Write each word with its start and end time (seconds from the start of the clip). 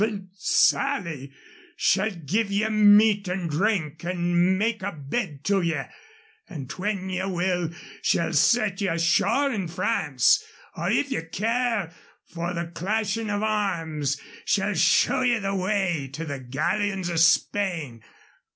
"Then 0.01 0.29
Sally 0.33 1.31
shall 1.77 2.09
give 2.09 2.51
ye 2.51 2.67
meat 2.69 3.27
and 3.27 3.47
drink 3.47 4.03
and 4.03 4.57
make 4.57 4.81
a 4.81 4.91
bed 4.91 5.43
to 5.43 5.61
ye. 5.61 5.79
An' 6.49 6.67
when 6.77 7.07
ye 7.11 7.23
will 7.25 7.69
she'll 8.01 8.33
set 8.33 8.81
ye 8.81 8.87
ashore 8.87 9.51
in 9.51 9.67
France. 9.67 10.43
Or, 10.75 10.89
if 10.89 11.11
ye 11.11 11.21
care 11.21 11.91
for 12.25 12.51
the 12.55 12.65
clashin' 12.73 13.29
of 13.29 13.43
arms, 13.43 14.19
she'll 14.43 14.73
show 14.73 15.21
ye 15.21 15.37
the 15.37 15.55
path 15.55 16.19
of 16.19 16.27
the 16.29 16.39
galleons 16.39 17.11
o' 17.11 17.15
Spain. 17.15 18.01